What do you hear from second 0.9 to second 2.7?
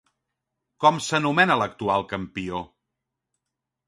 s'anomena l'actual campió?